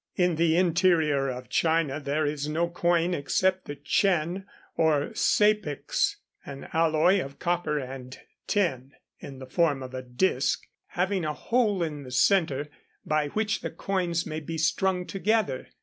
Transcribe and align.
In 0.15 0.35
the 0.35 0.57
interior 0.57 1.29
of 1.29 1.47
China 1.47 1.99
there 1.99 2.25
is 2.25 2.49
no 2.49 2.67
coin 2.67 3.13
except 3.13 3.65
the 3.65 3.75
chen, 3.75 4.47
or 4.75 5.13
sapeks, 5.13 6.15
an 6.43 6.67
alloy 6.73 7.23
of 7.23 7.37
copper 7.37 7.77
and 7.77 8.17
tin, 8.47 8.93
in 9.19 9.37
the 9.37 9.45
form 9.45 9.83
of 9.83 9.93
a 9.93 10.01
disk, 10.01 10.63
having 10.87 11.23
a 11.23 11.33
hole 11.35 11.83
in 11.83 12.01
the 12.01 12.09
center 12.09 12.67
by 13.05 13.27
which 13.27 13.61
the 13.61 13.69
coins 13.69 14.25
may 14.25 14.39
be 14.39 14.57
strung 14.57 15.05
together. 15.05 15.67